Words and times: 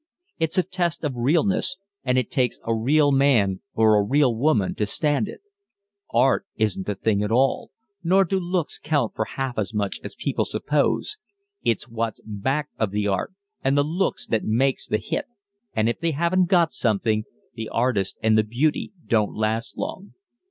It's 0.39 0.57
a 0.57 0.63
test 0.63 1.03
of 1.03 1.13
real 1.15 1.43
ness, 1.43 1.77
and 2.03 2.17
it 2.17 2.31
takes 2.31 2.57
a 2.63 2.73
real 2.73 3.11
man 3.11 3.61
or 3.75 3.93
a 3.95 4.01
real 4.03 4.35
woman 4.35 4.73
to 4.73 4.87
stand 4.87 5.27
it. 5.27 5.41
Art 6.11 6.47
isn't 6.55 6.87
the 6.87 6.95
thing 6.95 7.21
at 7.21 7.31
all, 7.31 7.69
nor 8.03 8.23
do 8.25 8.39
looks 8.39 8.79
count 8.79 9.13
for 9.13 9.25
half 9.25 9.59
as 9.59 9.75
much 9.75 9.99
as 10.03 10.15
people 10.15 10.45
suppose. 10.45 11.17
It's 11.63 11.87
what's 11.87 12.19
back 12.25 12.69
of 12.79 12.89
the 12.89 13.05
art 13.07 13.35
and 13.63 13.77
the 13.77 13.83
looks 13.83 14.25
that 14.25 14.43
makes 14.43 14.87
the 14.87 14.97
hit, 14.97 15.25
and 15.75 15.87
if 15.87 15.99
they 15.99 16.13
haven't 16.13 16.45
got 16.47 16.73
something, 16.73 17.25
the 17.53 17.69
artist 17.69 18.17
and 18.23 18.35
the 18.35 18.43
beauty 18.43 18.93
don't 19.05 19.35
last 19.35 19.77
long. 19.77 20.15